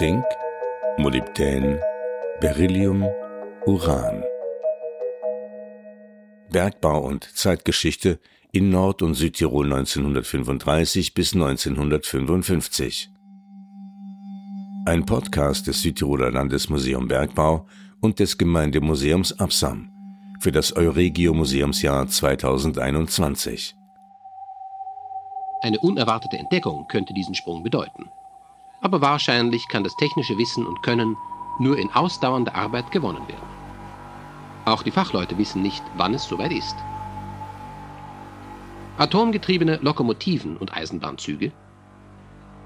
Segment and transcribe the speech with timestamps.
[0.00, 0.24] Zink,
[0.96, 1.78] Molybdän,
[2.40, 3.04] Beryllium,
[3.66, 4.24] Uran.
[6.50, 8.18] Bergbau und Zeitgeschichte
[8.50, 13.10] in Nord- und Südtirol 1935 bis 1955.
[14.86, 17.66] Ein Podcast des Südtiroler Landesmuseum Bergbau
[18.00, 19.90] und des Gemeindemuseums Absam
[20.40, 23.76] für das Euregio Museumsjahr 2021.
[25.60, 28.08] Eine unerwartete Entdeckung könnte diesen Sprung bedeuten.
[28.80, 31.16] Aber wahrscheinlich kann das technische Wissen und Können
[31.58, 33.50] nur in ausdauernder Arbeit gewonnen werden.
[34.64, 36.76] Auch die Fachleute wissen nicht, wann es soweit ist.
[38.98, 41.52] Atomgetriebene Lokomotiven und Eisenbahnzüge,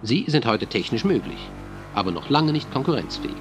[0.03, 1.39] sie sind heute technisch möglich,
[1.95, 3.37] aber noch lange nicht konkurrenzfähig.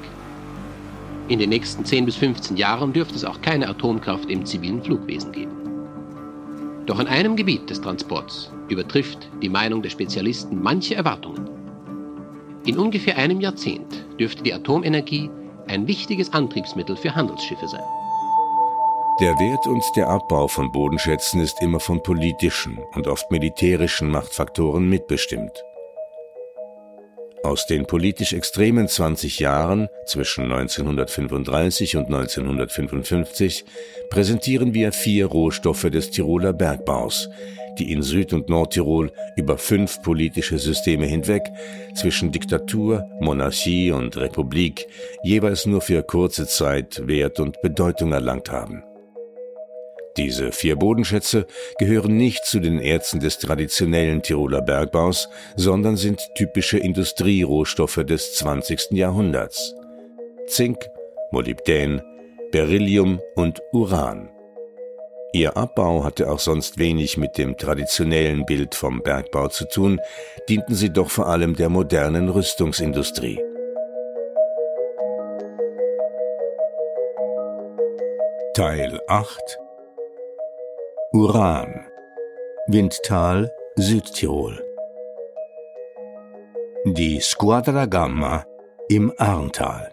[1.28, 5.32] In den nächsten 10 bis 15 Jahren dürfte es auch keine Atomkraft im zivilen Flugwesen
[5.32, 5.52] geben.
[6.86, 11.63] Doch in einem Gebiet des Transports übertrifft die Meinung der Spezialisten manche Erwartungen.
[12.66, 15.30] In ungefähr einem Jahrzehnt dürfte die Atomenergie
[15.68, 17.84] ein wichtiges Antriebsmittel für Handelsschiffe sein.
[19.20, 24.90] Der Wert und der Abbau von Bodenschätzen ist immer von politischen und oft militärischen Machtfaktoren
[24.90, 25.64] mitbestimmt.
[27.44, 33.66] Aus den politisch extremen 20 Jahren zwischen 1935 und 1955
[34.10, 37.30] präsentieren wir vier Rohstoffe des Tiroler Bergbaus,
[37.80, 41.44] die in Süd- und Nordtirol über fünf politische Systeme hinweg
[41.96, 44.88] zwischen Diktatur, Monarchie und Republik
[45.24, 48.84] jeweils nur für kurze Zeit Wert und Bedeutung erlangt haben.
[50.18, 51.48] Diese vier Bodenschätze
[51.80, 58.92] gehören nicht zu den Erzen des traditionellen Tiroler Bergbaus, sondern sind typische Industrierohstoffe des 20.
[58.92, 59.74] Jahrhunderts.
[60.48, 60.78] Zink,
[61.32, 62.02] Molybdän,
[62.52, 64.30] Beryllium und Uran.
[65.36, 70.00] Ihr Abbau hatte auch sonst wenig mit dem traditionellen Bild vom Bergbau zu tun,
[70.48, 73.44] dienten sie doch vor allem der modernen Rüstungsindustrie.
[78.54, 79.58] Teil 8
[81.14, 81.88] Uran.
[82.68, 84.64] Windtal Südtirol.
[86.86, 88.46] Die Squadra Gamma
[88.88, 89.93] im Arntal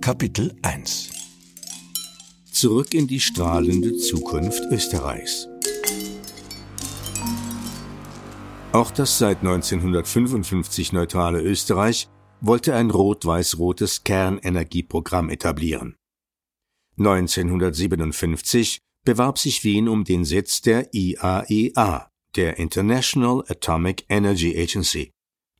[0.00, 1.10] Kapitel 1
[2.50, 5.46] Zurück in die strahlende Zukunft Österreichs
[8.72, 12.08] Auch das seit 1955 neutrale Österreich
[12.40, 15.96] wollte ein rot-weiß-rotes Kernenergieprogramm etablieren.
[16.96, 21.72] 1957 bewarb sich Wien um den Sitz der IAEA, e
[22.36, 25.10] der International Atomic Energy Agency,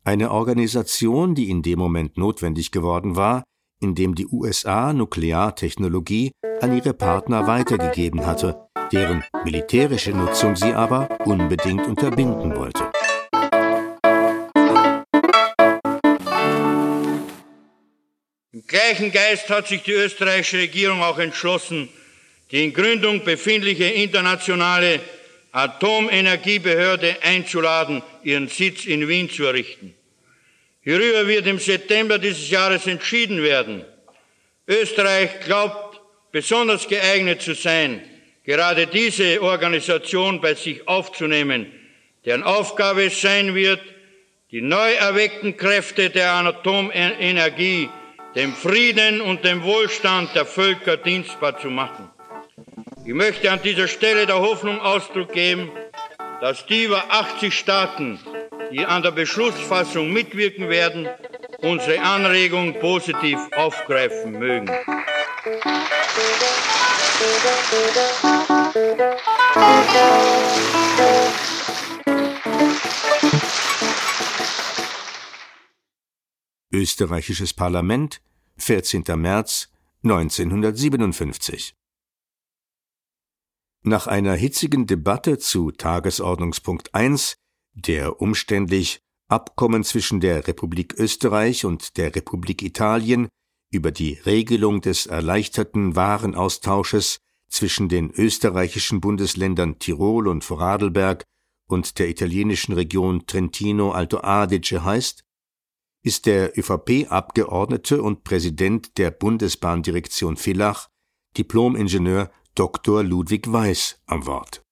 [0.03, 3.45] eine Organisation, die in dem Moment notwendig geworden war,
[3.81, 11.87] indem die USA Nukleartechnologie an ihre Partner weitergegeben hatte, deren militärische Nutzung sie aber unbedingt
[11.87, 12.91] unterbinden wollte.
[18.53, 21.89] Im gleichen Geist hat sich die österreichische Regierung auch entschlossen,
[22.51, 25.01] die in Gründung befindliche internationale
[25.53, 29.95] Atomenergiebehörde einzuladen, ihren Sitz in Wien zu errichten.
[30.91, 33.84] Hierüber wird im September dieses Jahres entschieden werden.
[34.67, 36.01] Österreich glaubt
[36.33, 38.03] besonders geeignet zu sein,
[38.43, 41.73] gerade diese Organisation bei sich aufzunehmen,
[42.25, 43.81] deren Aufgabe es sein wird,
[44.51, 47.89] die neu erweckten Kräfte der Atomenergie
[48.34, 52.11] dem Frieden und dem Wohlstand der Völker dienstbar zu machen.
[53.07, 55.71] Ich möchte an dieser Stelle der Hoffnung Ausdruck geben,
[56.41, 58.19] dass die über 80 Staaten,
[58.73, 61.09] die an der Beschlussfassung mitwirken werden,
[61.59, 64.71] unsere Anregung positiv aufgreifen mögen.
[76.73, 78.21] Österreichisches Parlament,
[78.59, 79.05] 14.
[79.16, 79.69] März
[80.05, 81.75] 1957.
[83.83, 87.37] Nach einer hitzigen Debatte zu Tagesordnungspunkt 1,
[87.82, 93.28] der umständlich Abkommen zwischen der Republik Österreich und der Republik Italien
[93.72, 101.24] über die Regelung des erleichterten Warenaustausches zwischen den österreichischen Bundesländern Tirol und Vorarlberg
[101.68, 105.22] und der italienischen Region Trentino Alto Adige heißt,
[106.03, 110.88] ist der ÖVP-Abgeordnete und Präsident der Bundesbahndirektion Villach,
[111.36, 113.04] Diplom-Ingenieur Dr.
[113.04, 114.65] Ludwig Weiß am Wort.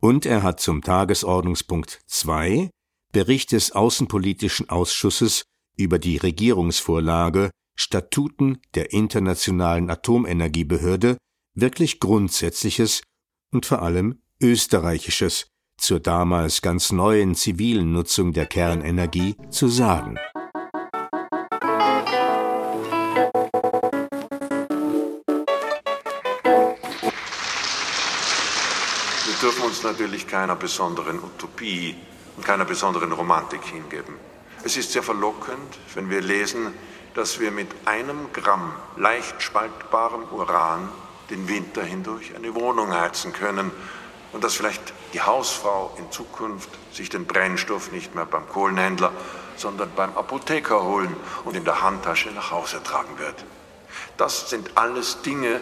[0.00, 2.70] Und er hat zum Tagesordnungspunkt 2
[3.12, 5.44] Bericht des Außenpolitischen Ausschusses
[5.76, 11.16] über die Regierungsvorlage Statuten der Internationalen Atomenergiebehörde
[11.54, 13.02] wirklich Grundsätzliches
[13.52, 15.48] und vor allem Österreichisches
[15.78, 20.18] zur damals ganz neuen zivilen Nutzung der Kernenergie zu sagen.
[29.86, 31.96] Natürlich keiner besonderen Utopie
[32.36, 34.14] und keiner besonderen Romantik hingeben.
[34.64, 36.74] Es ist sehr verlockend, wenn wir lesen,
[37.14, 40.88] dass wir mit einem Gramm leicht spaltbarem Uran
[41.30, 43.70] den Winter hindurch eine Wohnung heizen können
[44.32, 49.12] und dass vielleicht die Hausfrau in Zukunft sich den Brennstoff nicht mehr beim Kohlenhändler,
[49.56, 53.44] sondern beim Apotheker holen und in der Handtasche nach Hause tragen wird.
[54.16, 55.60] Das sind alles Dinge,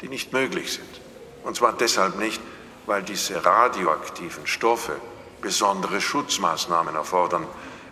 [0.00, 1.00] die nicht möglich sind.
[1.44, 2.40] Und zwar deshalb nicht,
[2.86, 4.96] weil diese radioaktiven Stoffe
[5.40, 7.46] besondere Schutzmaßnahmen erfordern,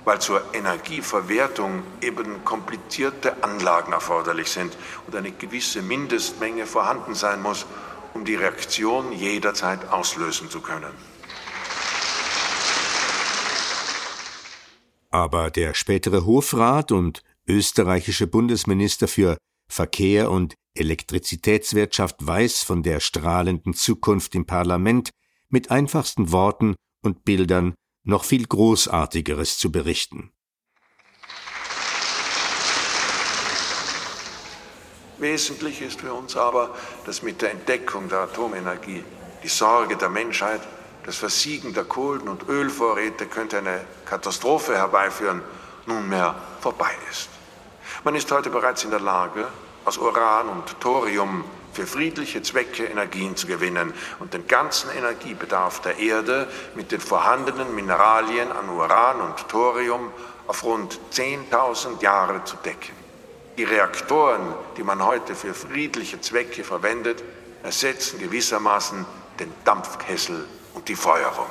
[0.04, 4.76] weil zur Energieverwertung eben komplizierte Anlagen erforderlich sind
[5.06, 7.66] und eine gewisse Mindestmenge vorhanden sein muss,
[8.12, 10.92] um die Reaktion jederzeit auslösen zu können.
[15.10, 19.36] Aber der spätere Hofrat und österreichische Bundesminister für
[19.68, 25.10] Verkehr und Elektrizitätswirtschaft weiß von der strahlenden Zukunft im Parlament
[25.48, 30.32] mit einfachsten Worten und Bildern noch viel Großartigeres zu berichten.
[35.18, 36.74] Wesentlich ist für uns aber,
[37.06, 39.04] dass mit der Entdeckung der Atomenergie
[39.42, 40.60] die Sorge der Menschheit,
[41.04, 45.42] das Versiegen der Kohlen- und Ölvorräte könnte eine Katastrophe herbeiführen,
[45.86, 47.28] nunmehr vorbei ist.
[48.02, 49.46] Man ist heute bereits in der Lage,
[49.84, 55.98] aus Uran und Thorium für friedliche Zwecke Energien zu gewinnen und den ganzen Energiebedarf der
[55.98, 60.12] Erde mit den vorhandenen Mineralien an Uran und Thorium
[60.46, 62.94] auf rund 10.000 Jahre zu decken.
[63.56, 67.22] Die Reaktoren, die man heute für friedliche Zwecke verwendet,
[67.62, 69.04] ersetzen gewissermaßen
[69.40, 70.44] den Dampfkessel
[70.74, 71.46] und die Feuerung.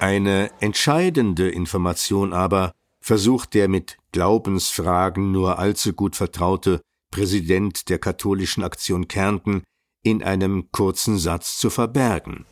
[0.00, 6.80] Eine entscheidende Information aber versucht der mit Glaubensfragen nur allzu gut vertraute
[7.10, 9.62] Präsident der katholischen Aktion Kärnten
[10.02, 12.46] in einem kurzen Satz zu verbergen.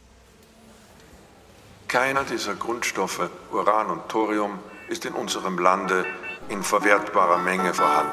[1.88, 4.58] Keiner dieser Grundstoffe, Uran und Thorium,
[4.90, 6.04] ist in unserem Lande
[6.50, 8.12] in verwertbarer Menge vorhanden.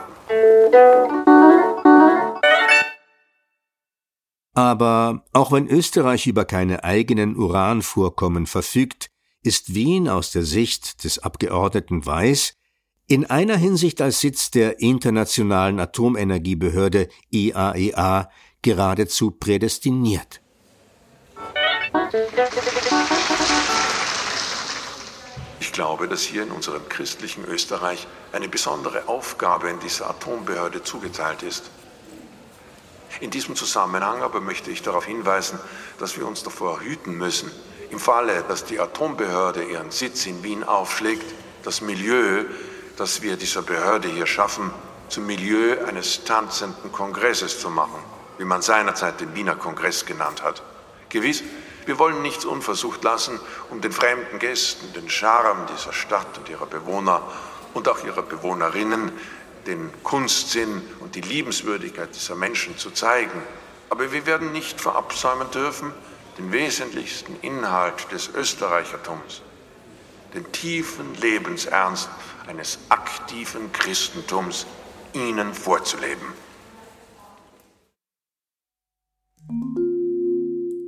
[4.54, 9.10] Aber auch wenn Österreich über keine eigenen Uranvorkommen verfügt,
[9.46, 12.56] ist Wien aus der Sicht des Abgeordneten Weiß
[13.08, 18.26] in einer Hinsicht als Sitz der Internationalen Atomenergiebehörde IAEA e
[18.64, 20.42] geradezu prädestiniert.
[25.60, 31.44] Ich glaube, dass hier in unserem christlichen Österreich eine besondere Aufgabe in dieser Atombehörde zugeteilt
[31.44, 31.70] ist.
[33.20, 35.60] In diesem Zusammenhang aber möchte ich darauf hinweisen,
[36.00, 37.52] dass wir uns davor hüten müssen,
[37.96, 41.34] im Falle, dass die Atombehörde ihren Sitz in Wien aufschlägt,
[41.64, 42.44] das Milieu,
[42.98, 44.70] das wir dieser Behörde hier schaffen,
[45.08, 48.04] zum Milieu eines tanzenden Kongresses zu machen,
[48.38, 50.62] wie man seinerzeit den Wiener Kongress genannt hat.
[51.08, 51.42] Gewiss,
[51.86, 56.66] wir wollen nichts unversucht lassen, um den fremden Gästen den Charme dieser Stadt und ihrer
[56.66, 57.22] Bewohner
[57.74, 59.14] und auch ihrer Bewohnerinnen,
[59.68, 63.42] den Kunstsinn und die Liebenswürdigkeit dieser Menschen zu zeigen.
[63.90, 65.94] Aber wir werden nicht verabsäumen dürfen,
[66.38, 69.42] den wesentlichsten Inhalt des Österreichertums,
[70.34, 72.10] den tiefen Lebensernst
[72.48, 74.66] eines aktiven Christentums
[75.14, 76.28] ihnen vorzuleben.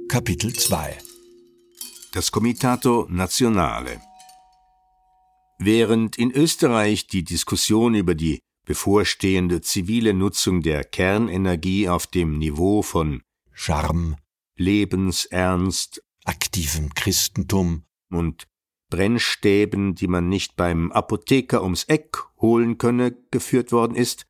[0.10, 0.98] Kapitel 2
[2.13, 4.01] Das Comitato Nazionale
[5.60, 12.82] Während in Österreich die Diskussion über die bevorstehende zivile Nutzung der Kernenergie auf dem Niveau
[12.82, 13.24] von
[13.54, 14.18] Charme,
[14.58, 18.48] Lebensernst, aktivem Christentum und
[18.90, 24.26] Brennstäben, die man nicht beim Apotheker ums Eck holen könne, geführt worden ist,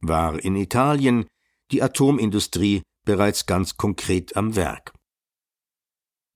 [0.00, 1.26] war in Italien
[1.70, 4.92] die Atomindustrie bereits ganz konkret am Werk.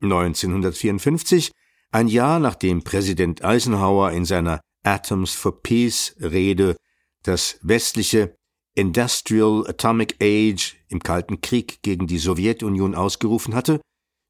[0.01, 1.53] 1954,
[1.93, 6.77] ein Jahr nachdem Präsident Eisenhower in seiner Atoms for Peace Rede
[7.23, 8.35] das westliche
[8.75, 13.81] Industrial Atomic Age im Kalten Krieg gegen die Sowjetunion ausgerufen hatte,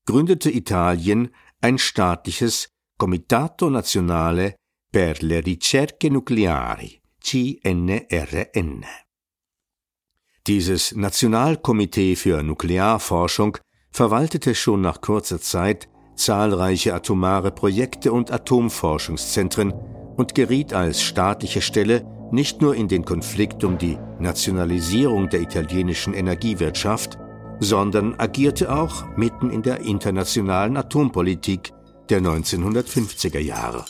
[0.06, 1.30] gründete Italien
[1.60, 2.68] ein staatliches
[2.98, 4.56] Comitato Nazionale
[4.90, 8.84] per le Ricerche Nucleari, CNRN.
[10.48, 13.58] Dieses Nationalkomitee für Nuklearforschung
[13.92, 19.72] verwaltete schon nach kurzer Zeit zahlreiche atomare Projekte und Atomforschungszentren
[20.16, 26.14] und geriet als staatliche Stelle nicht nur in den Konflikt um die Nationalisierung der italienischen
[26.14, 27.18] Energiewirtschaft,
[27.60, 31.72] sondern agierte auch mitten in der internationalen Atompolitik
[32.08, 33.84] der 1950er Jahre.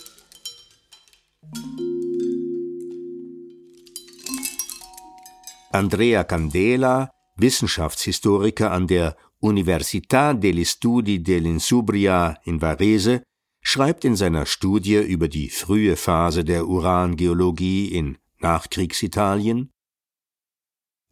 [5.70, 13.22] Andrea Candela, Wissenschaftshistoriker an der Università degli Studi dell'Insubria in Varese,
[13.62, 19.70] schreibt in seiner Studie über die frühe Phase der Urangeologie in Nachkriegsitalien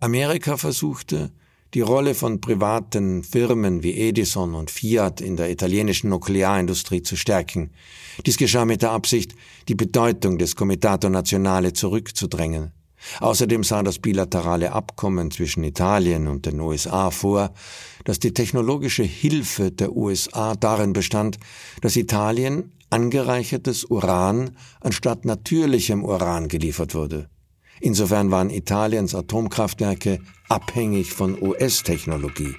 [0.03, 1.31] Amerika versuchte,
[1.75, 7.71] die Rolle von privaten Firmen wie Edison und Fiat in der italienischen Nuklearindustrie zu stärken.
[8.27, 9.35] Dies geschah mit der Absicht,
[9.69, 12.73] die Bedeutung des Comitato Nazionale zurückzudrängen.
[13.21, 17.53] Außerdem sah das bilaterale Abkommen zwischen Italien und den USA vor,
[18.05, 21.39] dass die technologische Hilfe der USA darin bestand,
[21.83, 27.29] dass Italien angereichertes Uran anstatt natürlichem Uran geliefert wurde.
[27.81, 32.55] Insofern waren Italiens Atomkraftwerke abhängig von US-Technologie.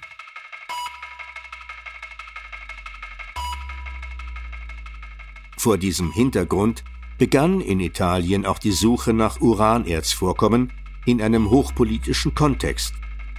[5.57, 6.83] Vor diesem Hintergrund
[7.19, 10.73] begann in Italien auch die Suche nach Uranerzvorkommen
[11.05, 12.95] in einem hochpolitischen Kontext.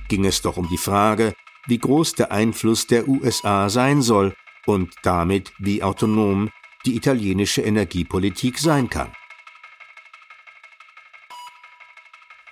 [0.06, 1.32] Ging es doch um die Frage,
[1.66, 4.34] wie groß der Einfluss der USA sein soll
[4.66, 6.50] und damit wie autonom
[6.86, 9.12] die italienische Energiepolitik sein kann.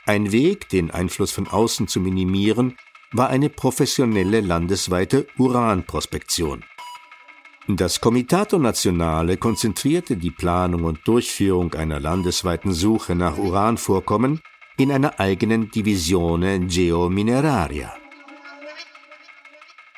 [0.07, 2.77] Ein Weg, den Einfluss von außen zu minimieren,
[3.13, 6.65] war eine professionelle landesweite Uranprospektion.
[7.69, 14.41] Das Comitato Nazionale konzentrierte die Planung und Durchführung einer landesweiten Suche nach Uranvorkommen
[14.77, 18.00] in einer eigenen Divisione Geomineraria.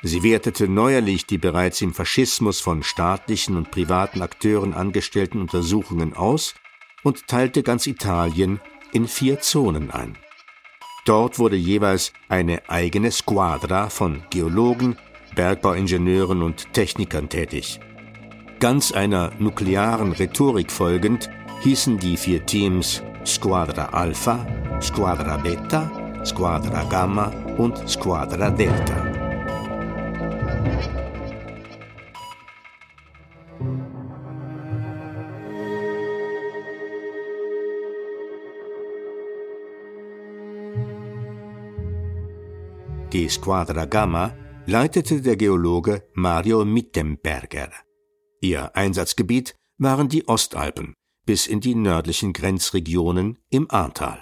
[0.05, 6.55] Sie wertete neuerlich die bereits im Faschismus von staatlichen und privaten Akteuren angestellten Untersuchungen aus
[7.03, 8.59] und teilte ganz Italien
[8.91, 10.17] in vier Zonen ein.
[11.05, 14.97] Dort wurde jeweils eine eigene Squadra von Geologen,
[15.35, 17.79] Bergbauingenieuren und Technikern tätig.
[18.59, 21.29] Ganz einer nuklearen Rhetorik folgend
[21.61, 24.45] hießen die vier Teams Squadra Alpha,
[24.81, 29.12] Squadra Beta, Squadra Gamma und Squadra Delta.
[43.33, 44.31] Squadra Gamma
[44.67, 47.71] leitete der Geologe Mario Mittenberger.
[48.41, 50.93] Ihr Einsatzgebiet waren die Ostalpen
[51.25, 54.19] bis in die nördlichen Grenzregionen im Ahrtal.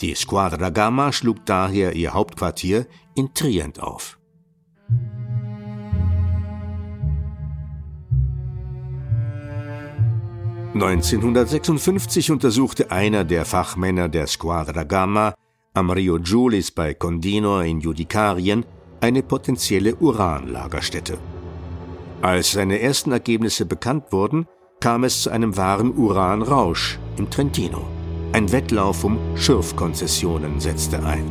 [0.00, 4.18] Die Squadra Gamma schlug daher ihr Hauptquartier in Trient auf.
[10.74, 15.36] (1956) untersuchte einer der Fachmänner der Squadra Gamma
[15.76, 18.64] am Rio Giulis bei Condino in Judikarien
[19.00, 21.18] eine potenzielle Uranlagerstätte.
[22.22, 24.46] Als seine ersten Ergebnisse bekannt wurden,
[24.80, 27.86] kam es zu einem wahren Uranrausch im Trentino.
[28.32, 31.24] Ein Wettlauf um Schürfkonzessionen setzte ein.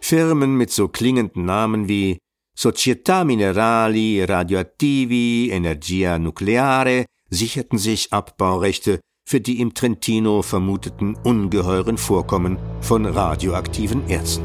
[0.00, 2.18] Firmen mit so klingenden Namen wie
[2.58, 9.00] Società Minerali Radioattivi Energia Nucleare sicherten sich Abbaurechte
[9.30, 14.42] für die im Trentino vermuteten ungeheuren Vorkommen von radioaktiven Erzen.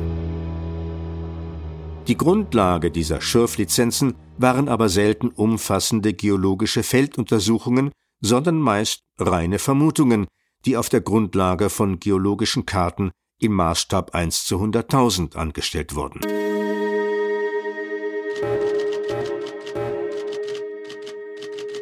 [2.07, 7.89] Die Grundlage dieser Schürflizenzen waren aber selten umfassende geologische Felduntersuchungen,
[8.21, 10.27] sondern meist reine Vermutungen,
[10.65, 16.21] die auf der Grundlage von geologischen Karten im Maßstab 1 zu 100.000 angestellt wurden.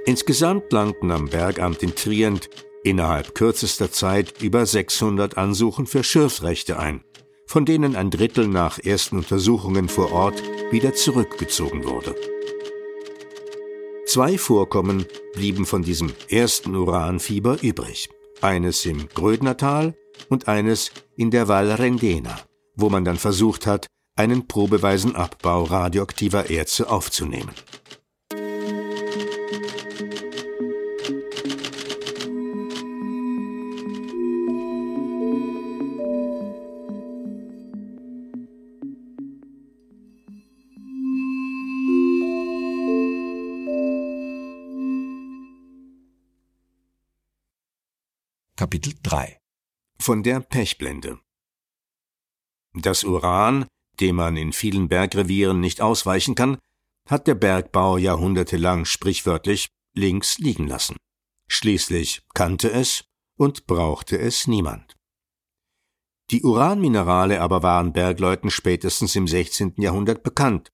[0.06, 2.50] Insgesamt langten am Bergamt in Trient
[2.84, 7.04] innerhalb kürzester Zeit über 600 Ansuchen für Schürfrechte ein,
[7.48, 12.16] von denen ein Drittel nach ersten Untersuchungen vor Ort wieder zurückgezogen wurde.
[14.06, 18.10] Zwei Vorkommen blieben von diesem ersten Uranfieber übrig.
[18.42, 19.96] Eines im Grödnertal
[20.30, 22.40] und eines in der Val Rendena,
[22.76, 27.52] wo man dann versucht hat, einen probeweisen Abbau radioaktiver Erze aufzunehmen.
[48.74, 49.38] Kapitel 3
[50.00, 51.20] Von der Pechblende
[52.74, 53.68] Das Uran
[54.00, 56.58] dem man in vielen Bergrevieren nicht ausweichen kann,
[57.08, 60.96] hat der Bergbau jahrhundertelang sprichwörtlich links liegen lassen.
[61.48, 63.06] Schließlich kannte es
[63.38, 64.96] und brauchte es niemand.
[66.32, 69.76] Die Uranminerale aber waren Bergleuten spätestens im 16.
[69.78, 70.72] Jahrhundert bekannt.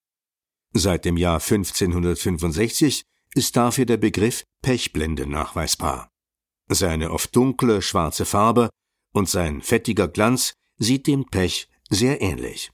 [0.72, 3.04] Seit dem Jahr 1565
[3.36, 6.10] ist dafür der Begriff Pechblende nachweisbar.
[6.70, 8.70] Seine oft dunkle, schwarze Farbe
[9.14, 12.72] und sein fettiger Glanz sieht dem Pech sehr ähnlich.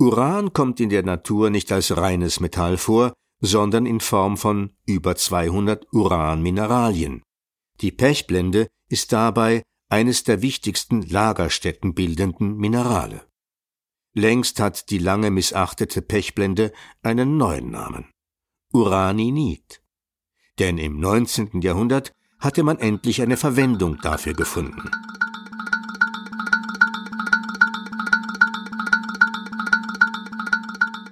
[0.00, 5.16] Uran kommt in der Natur nicht als reines Metall vor, sondern in Form von über
[5.16, 7.22] 200 Uranmineralien.
[7.80, 13.26] Die Pechblende ist dabei eines der wichtigsten Lagerstätten bildenden Minerale.
[14.14, 16.72] Längst hat die lange missachtete Pechblende
[17.02, 18.10] einen neuen Namen.
[18.72, 19.82] Uraninit.
[20.58, 21.60] Denn im 19.
[21.60, 24.90] Jahrhundert hatte man endlich eine Verwendung dafür gefunden.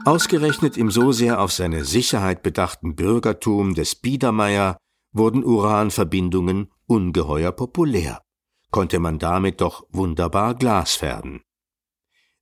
[0.05, 4.77] Ausgerechnet im so sehr auf seine Sicherheit bedachten Bürgertum des Biedermeier
[5.13, 8.23] wurden Uranverbindungen ungeheuer populär.
[8.71, 11.43] Konnte man damit doch wunderbar Glas färben.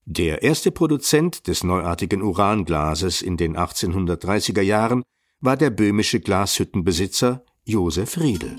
[0.05, 5.03] Der erste Produzent des neuartigen Uranglases in den 1830er Jahren
[5.45, 8.57] war der böhmische Glashüttenbesitzer Josef Riedel.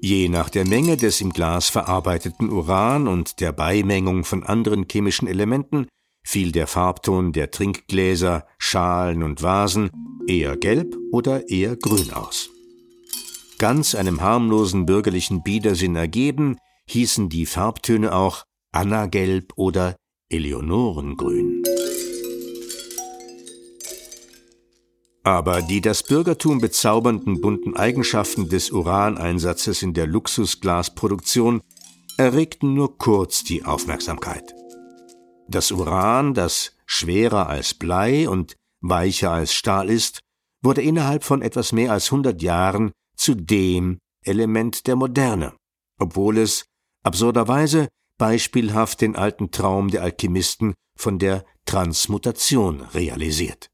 [0.00, 5.28] Je nach der Menge des im Glas verarbeiteten Uran und der Beimengung von anderen chemischen
[5.28, 5.88] Elementen
[6.26, 9.90] fiel der Farbton der Trinkgläser, Schalen und Vasen
[10.26, 12.48] eher gelb oder eher grün aus.
[13.58, 16.56] Ganz einem harmlosen bürgerlichen Biedersinn ergeben,
[16.88, 19.96] hießen die Farbtöne auch Annagelb oder
[20.30, 21.62] Eleonorengrün.
[25.24, 31.62] Aber die das Bürgertum bezaubernden bunten Eigenschaften des Uraneinsatzes in der Luxusglasproduktion
[32.18, 34.54] erregten nur kurz die Aufmerksamkeit.
[35.48, 40.20] Das Uran, das schwerer als Blei und weicher als Stahl ist,
[40.62, 45.54] wurde innerhalb von etwas mehr als 100 Jahren zu dem Element der Moderne,
[45.98, 46.66] obwohl es
[47.02, 53.68] absurderweise beispielhaft den alten Traum der Alchemisten von der Transmutation realisiert.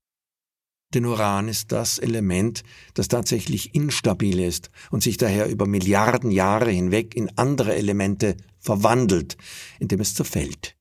[0.92, 6.70] Denn Uran ist das Element, das tatsächlich instabil ist und sich daher über Milliarden Jahre
[6.70, 9.36] hinweg in andere Elemente verwandelt,
[9.78, 10.76] indem es zerfällt.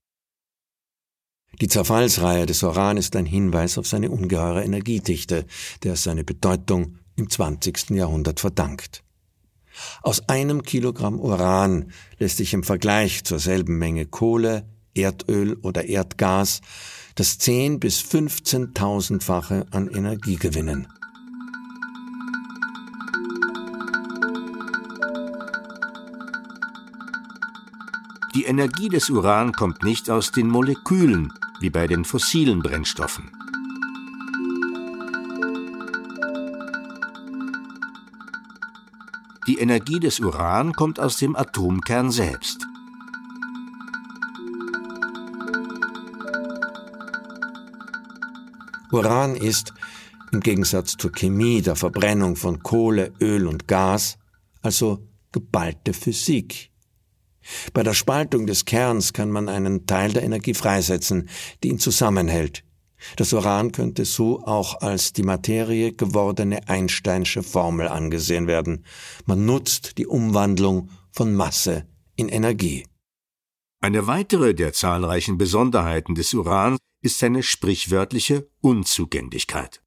[1.62, 5.46] Die Zerfallsreihe des Uran ist ein Hinweis auf seine ungeheure Energiedichte,
[5.84, 7.92] der es seine Bedeutung im 20.
[7.92, 9.04] Jahrhundert verdankt.
[10.02, 14.68] Aus einem Kilogramm Uran lässt sich im Vergleich zur selben Menge Kohle,
[15.02, 16.62] Erdöl oder Erdgas
[17.16, 20.88] das 10 bis 15.000-fache an Energie gewinnen.
[28.36, 33.32] Die Energie des Uran kommt nicht aus den Molekülen, wie bei den fossilen Brennstoffen.
[39.46, 42.69] Die Energie des Uran kommt aus dem Atomkern selbst.
[48.92, 49.74] Uran ist,
[50.32, 54.18] im Gegensatz zur Chemie der Verbrennung von Kohle, Öl und Gas,
[54.62, 56.72] also geballte Physik.
[57.74, 61.30] Bei der Spaltung des Kerns kann man einen Teil der Energie freisetzen,
[61.64, 62.64] die ihn zusammenhält.
[63.16, 68.86] Das Uran könnte so auch als die Materie gewordene Einsteinsche Formel angesehen werden.
[69.26, 72.86] Man nutzt die Umwandlung von Masse in Energie.
[73.82, 79.82] Eine weitere der zahlreichen Besonderheiten des Urans ist seine sprichwörtliche Unzugänglichkeit.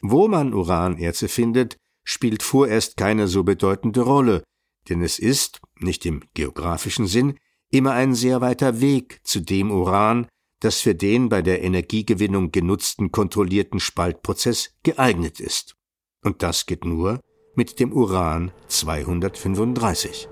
[0.00, 4.44] Wo man Uranerze findet, spielt vorerst keine so bedeutende Rolle,
[4.88, 7.38] denn es ist, nicht im geografischen Sinn,
[7.70, 10.26] immer ein sehr weiter Weg zu dem Uran,
[10.60, 15.76] das für den bei der Energiegewinnung genutzten kontrollierten Spaltprozess geeignet ist.
[16.22, 17.20] Und das geht nur
[17.54, 20.28] mit dem Uran 235.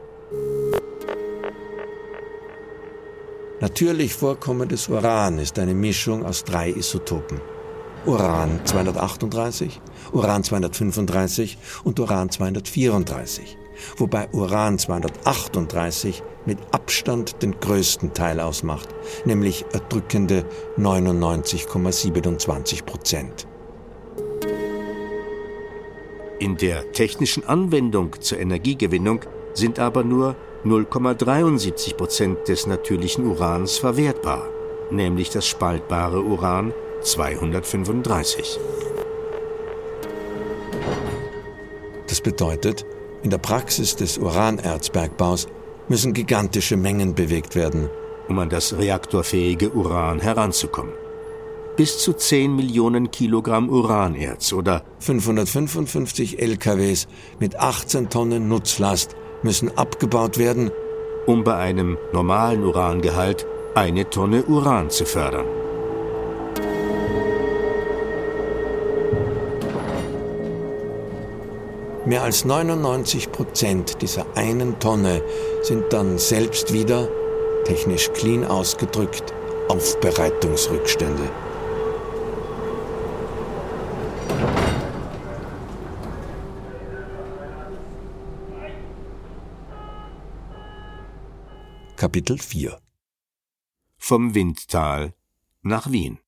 [3.63, 7.41] Natürlich vorkommendes Uran ist eine Mischung aus drei Isotopen.
[8.07, 13.57] Uran 238, Uran 235 und Uran 234,
[13.99, 18.89] wobei Uran 238 mit Abstand den größten Teil ausmacht,
[19.27, 20.45] nämlich erdrückende
[20.77, 23.47] 99,27 Prozent.
[26.41, 29.21] In der technischen Anwendung zur Energiegewinnung
[29.55, 34.49] sind aber nur 0,73 Prozent des natürlichen Urans verwertbar,
[34.91, 36.73] nämlich das spaltbare Uran
[37.03, 38.61] 235.
[42.07, 42.87] Das bedeutet,
[43.23, 45.49] in der Praxis des Uranerzbergbaus
[45.89, 47.91] müssen gigantische Mengen bewegt werden,
[48.29, 50.93] um an das reaktorfähige Uran heranzukommen.
[51.77, 57.09] Bis zu 10 Millionen Kilogramm Uranerz oder 555 LKWs
[57.41, 60.71] mit 18 Tonnen Nutzlast müssen abgebaut werden,
[61.27, 65.47] um bei einem normalen Urangehalt eine Tonne Uran zu fördern.
[72.05, 75.23] Mehr als 99 Prozent dieser einen Tonne
[75.63, 77.09] sind dann selbst wieder,
[77.65, 79.33] technisch clean ausgedrückt,
[79.69, 81.31] Aufbereitungsrückstände.
[92.03, 92.81] Kapitel 4
[93.97, 95.15] Vom Windtal
[95.63, 96.19] nach Wien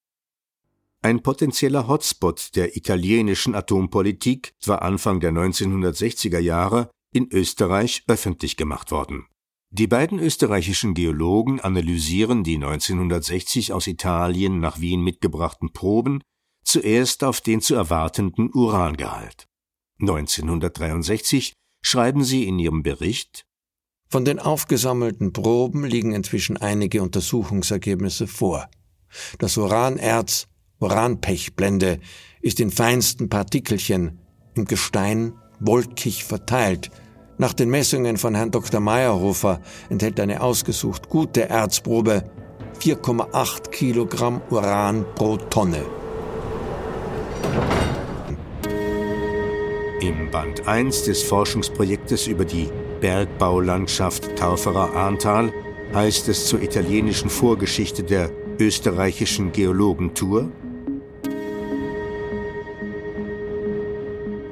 [1.03, 8.93] ein potenzieller Hotspot der italienischen Atompolitik war Anfang der 1960er Jahre in Österreich öffentlich gemacht
[8.93, 9.27] worden.
[9.71, 16.23] Die beiden österreichischen Geologen analysieren die 1960 aus Italien nach Wien mitgebrachten Proben
[16.63, 19.49] zuerst auf den zu erwartenden Urangehalt.
[19.99, 23.45] 1963 schreiben sie in ihrem Bericht
[24.15, 28.69] Von den aufgesammelten Proben liegen inzwischen einige Untersuchungsergebnisse vor.
[29.41, 30.47] Das Uranerz
[30.79, 31.99] Uranpechblende
[32.41, 34.21] ist in feinsten Partikelchen
[34.55, 36.93] im Gestein wolkig verteilt.
[37.39, 38.79] Nach den Messungen von Herrn Dr.
[38.79, 42.31] Meyerhofer enthält eine ausgesucht gute Erzprobe
[42.79, 45.85] 4,8 Kilogramm Uran pro Tonne.
[50.01, 52.71] Im Band 1 des Forschungsprojektes über die
[53.05, 55.53] Bergbaulandschaft Tauferer Ahrntal
[55.93, 60.51] heißt es zur italienischen Vorgeschichte der österreichischen Geologentour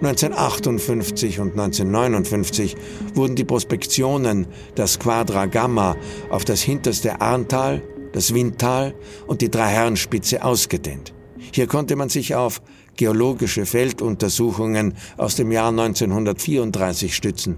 [0.02, 2.76] 1958 und 1959
[3.14, 5.96] wurden die Prospektionen der Squadra Gamma
[6.28, 7.80] auf das hinterste Arntal,
[8.12, 8.92] das Windtal
[9.26, 11.14] und die Dreiherrenspitze ausgedehnt.
[11.54, 12.60] Hier konnte man sich auf
[12.96, 17.56] geologische Felduntersuchungen aus dem Jahr 1934 stützen.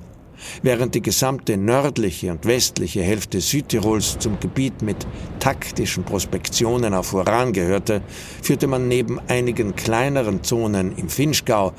[0.62, 5.06] Während die gesamte nördliche und westliche Hälfte Südtirols zum Gebiet mit
[5.38, 8.02] taktischen Prospektionen auf Uran gehörte,
[8.42, 11.72] führte man neben einigen kleineren Zonen im Finchgau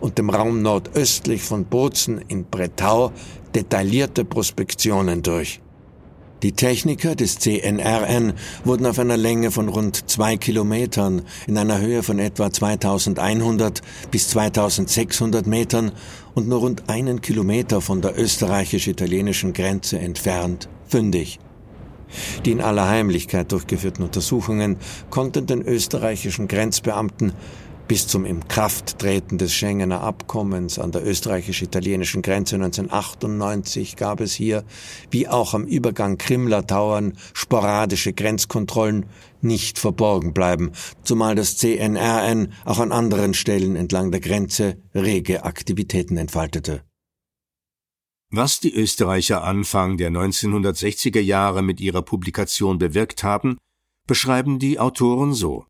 [0.00, 3.12] und dem Raum nordöstlich von Bozen in Bretau
[3.54, 5.60] detaillierte Prospektionen durch.
[6.42, 8.32] Die Techniker des CNRN
[8.64, 14.30] wurden auf einer Länge von rund zwei Kilometern in einer Höhe von etwa 2100 bis
[14.30, 15.92] 2600 Metern
[16.34, 21.38] und nur rund einen Kilometer von der österreichisch-italienischen Grenze entfernt fündig.
[22.44, 24.78] Die in aller Heimlichkeit durchgeführten Untersuchungen
[25.10, 27.32] konnten den österreichischen Grenzbeamten
[27.92, 34.64] bis zum Inkrafttreten des Schengener Abkommens an der österreichisch-italienischen Grenze 1998 gab es hier,
[35.10, 39.04] wie auch am Übergang Krimler-Tauern, sporadische Grenzkontrollen
[39.42, 46.16] nicht verborgen bleiben, zumal das CNRN auch an anderen Stellen entlang der Grenze rege Aktivitäten
[46.16, 46.84] entfaltete.
[48.30, 53.58] Was die Österreicher Anfang der 1960er Jahre mit ihrer Publikation bewirkt haben,
[54.06, 55.66] beschreiben die Autoren so.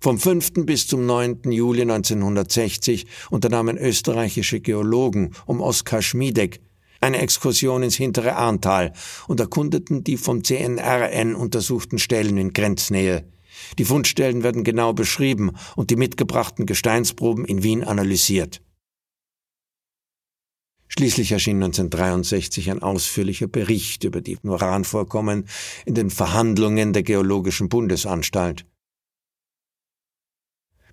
[0.00, 0.64] Vom 5.
[0.64, 1.50] bis zum 9.
[1.50, 6.60] Juli 1960 unternahmen österreichische Geologen um Oskar Schmiedek
[7.00, 8.92] eine Exkursion ins hintere Arntal
[9.26, 13.24] und erkundeten die vom CNRN untersuchten Stellen in Grenznähe.
[13.78, 18.62] Die Fundstellen werden genau beschrieben und die mitgebrachten Gesteinsproben in Wien analysiert.
[20.86, 25.48] Schließlich erschien 1963 ein ausführlicher Bericht über die Uranvorkommen
[25.86, 28.64] in den Verhandlungen der Geologischen Bundesanstalt.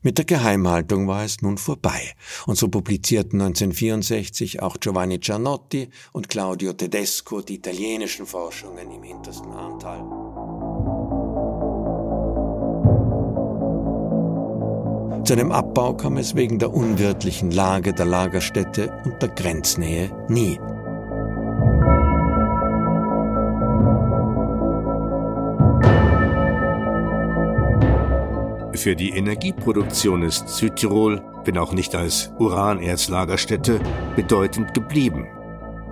[0.05, 2.13] Mit der Geheimhaltung war es nun vorbei,
[2.45, 9.51] und so publizierten 1964 auch Giovanni Giannotti und Claudio Tedesco die italienischen Forschungen im hintersten
[9.51, 10.03] Anteil.
[15.23, 20.59] Zu einem Abbau kam es wegen der unwirtlichen Lage der Lagerstätte und der Grenznähe nie.
[28.77, 33.79] Für die Energieproduktion ist Südtirol, wenn auch nicht als Uranerzlagerstätte,
[34.15, 35.27] bedeutend geblieben.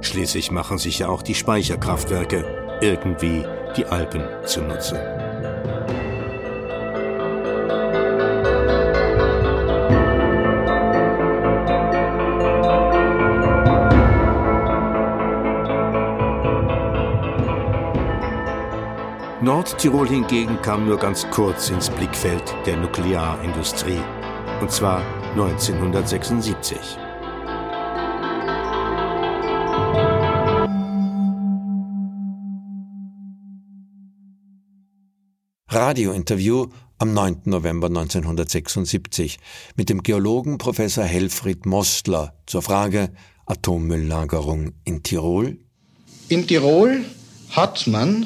[0.01, 3.45] Schließlich machen sich ja auch die Speicherkraftwerke irgendwie
[3.77, 5.22] die Alpen zunutze.
[19.43, 23.99] Nordtirol hingegen kam nur ganz kurz ins Blickfeld der Nuklearindustrie,
[24.61, 25.01] und zwar
[25.31, 26.77] 1976.
[35.67, 37.41] Radiointerview am 9.
[37.43, 39.39] November 1976
[39.75, 43.09] mit dem Geologen Professor Helfried Mostler zur Frage
[43.45, 45.57] Atommülllagerung in Tirol?
[46.29, 47.03] In Tirol
[47.49, 48.25] hat man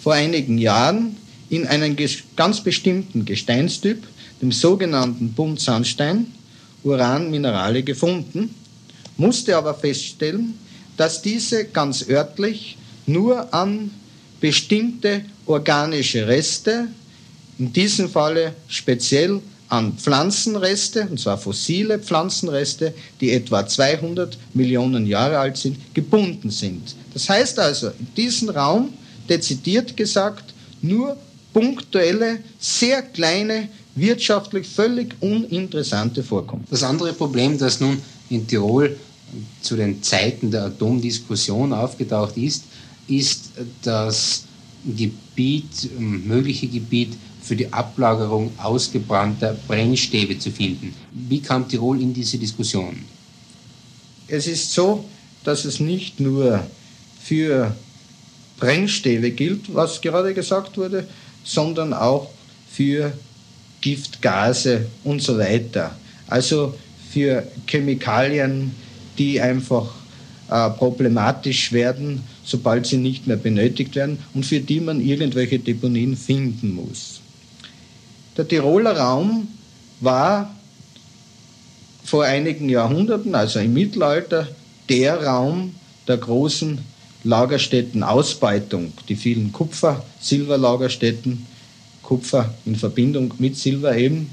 [0.00, 1.16] vor einigen Jahren
[1.50, 1.96] in einem
[2.36, 4.02] ganz bestimmten Gesteinstyp,
[4.40, 6.26] dem sogenannten Buntsandstein,
[6.84, 8.54] Uranminerale gefunden,
[9.16, 10.54] musste aber feststellen,
[10.96, 13.90] dass diese ganz örtlich nur an
[14.40, 16.88] bestimmte organische Reste,
[17.58, 25.38] in diesem Falle speziell an Pflanzenreste, und zwar fossile Pflanzenreste, die etwa 200 Millionen Jahre
[25.38, 26.94] alt sind, gebunden sind.
[27.12, 28.90] Das heißt also, in diesem Raum,
[29.28, 31.16] dezidiert gesagt, nur
[31.52, 36.64] punktuelle, sehr kleine, wirtschaftlich völlig uninteressante Vorkommen.
[36.70, 38.96] Das andere Problem, das nun in Tirol
[39.60, 42.64] zu den Zeiten der Atomdiskussion aufgetaucht ist,
[43.08, 43.50] ist
[43.82, 44.44] das
[44.84, 50.94] Gebiet, mögliche Gebiet für die Ablagerung ausgebrannter Brennstäbe zu finden.
[51.12, 52.96] Wie kam Tirol in diese Diskussion?
[54.26, 55.04] Es ist so,
[55.44, 56.66] dass es nicht nur
[57.22, 57.74] für
[58.58, 61.06] Brennstäbe gilt, was gerade gesagt wurde,
[61.44, 62.30] sondern auch
[62.70, 63.12] für
[63.80, 65.96] Giftgase und so weiter.
[66.26, 66.74] Also
[67.10, 68.72] für Chemikalien,
[69.16, 69.86] die einfach
[70.50, 76.16] äh, problematisch werden, sobald sie nicht mehr benötigt werden und für die man irgendwelche Deponien
[76.16, 77.20] finden muss.
[78.36, 79.48] Der Tiroler Raum
[80.00, 80.54] war
[82.04, 84.48] vor einigen Jahrhunderten, also im Mittelalter,
[84.88, 85.74] der Raum
[86.06, 86.78] der großen
[87.28, 91.46] Lagerstättenausbeutung, die vielen Kupfer-Silberlagerstätten,
[92.02, 94.30] Kupfer in Verbindung mit Silber eben,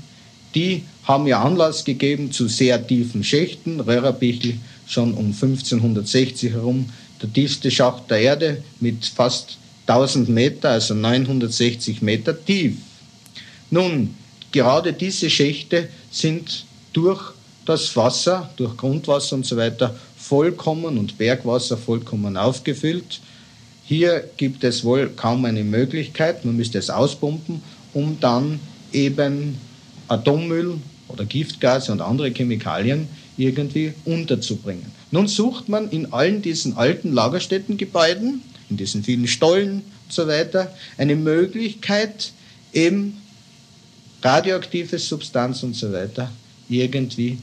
[0.56, 3.82] die haben ja Anlass gegeben zu sehr tiefen Schächten.
[3.82, 4.54] Röhrerbichel
[4.88, 6.90] schon um 1560 herum,
[7.22, 12.78] der tiefste Schacht der Erde mit fast 1000 Meter, also 960 Meter tief.
[13.70, 14.16] Nun,
[14.54, 17.34] gerade diese Schächte sind durch
[17.66, 19.94] das Wasser, durch Grundwasser und so weiter
[20.28, 23.20] vollkommen und Bergwasser vollkommen aufgefüllt.
[23.84, 27.62] Hier gibt es wohl kaum eine Möglichkeit, man müsste es auspumpen,
[27.94, 28.60] um dann
[28.92, 29.58] eben
[30.08, 33.08] Atommüll oder Giftgase und andere Chemikalien
[33.38, 34.92] irgendwie unterzubringen.
[35.12, 40.74] Nun sucht man in allen diesen alten Lagerstättengebäuden, in diesen vielen Stollen und so weiter,
[40.98, 42.32] eine Möglichkeit,
[42.74, 43.18] eben
[44.24, 46.32] radioaktive Substanz und so weiter
[46.68, 47.38] irgendwie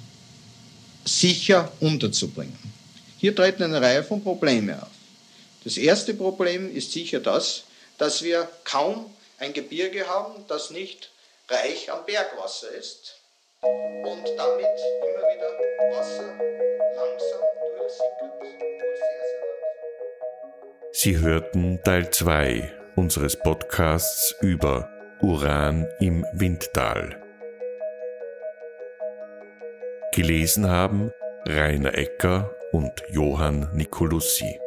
[1.04, 2.71] sicher unterzubringen.
[3.22, 4.88] Hier treten eine Reihe von Problemen auf.
[5.62, 7.62] Das erste Problem ist sicher das,
[7.96, 11.12] dass wir kaum ein Gebirge haben, das nicht
[11.48, 13.20] reich an Bergwasser ist
[13.60, 15.50] und damit immer wieder
[15.92, 16.36] Wasser
[16.96, 17.42] langsam
[17.78, 18.32] durchsickert.
[20.90, 27.22] Sie hörten Teil 2 unseres Podcasts über Uran im Windtal.
[30.10, 31.12] Gelesen haben
[31.46, 34.61] Rainer Ecker und Johann Nicolussi.